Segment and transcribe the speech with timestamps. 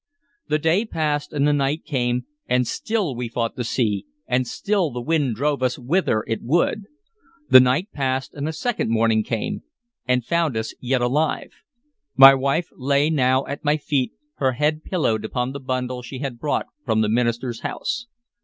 [0.47, 4.89] The day passed and the night came, and still we fought the sea, and still
[4.89, 6.85] the wind drove us whither it would.
[7.51, 9.61] The night passed and the second morning came,
[10.07, 11.51] and found us yet alive.
[12.15, 16.39] My wife lay now at my feet, her head pillowed upon the bundle she had
[16.39, 18.07] brought from the minister's house.